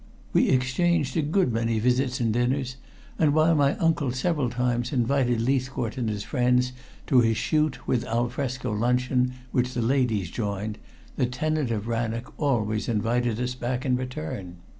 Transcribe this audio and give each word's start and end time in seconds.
We 0.33 0.49
exchanged 0.49 1.15
a 1.15 1.21
good 1.21 1.53
many 1.53 1.77
visits 1.77 2.19
and 2.19 2.33
dinners, 2.33 2.77
and 3.19 3.35
while 3.35 3.53
my 3.53 3.77
uncle 3.77 4.11
several 4.11 4.49
times 4.49 4.91
invited 4.91 5.39
Leithcourt 5.41 5.95
and 5.95 6.09
his 6.09 6.23
friends 6.23 6.73
to 7.05 7.19
his 7.21 7.37
shoot 7.37 7.87
with 7.87 8.03
al 8.05 8.27
fresco 8.27 8.71
luncheon, 8.71 9.33
which 9.51 9.75
the 9.75 9.81
ladies 9.83 10.31
joined, 10.31 10.79
the 11.17 11.27
tenant 11.27 11.69
of 11.69 11.87
Rannoch 11.87 12.33
always 12.39 12.89
invited 12.89 13.39
us 13.39 13.53
back 13.53 13.85
in 13.85 13.95
return. 13.95 14.55